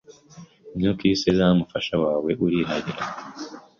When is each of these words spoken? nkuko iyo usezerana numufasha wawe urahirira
nkuko 0.77 1.01
iyo 1.05 1.11
usezerana 1.15 1.53
numufasha 1.55 1.93
wawe 2.03 2.31
urahirira 2.43 3.03